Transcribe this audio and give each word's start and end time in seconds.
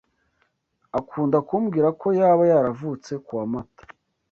akunda 0.99 1.37
kumbwira 1.47 1.87
ko 2.01 2.07
yaba 2.19 2.43
yaravutse 2.51 3.11
kuwa 3.25 3.45
Mata 3.51 3.83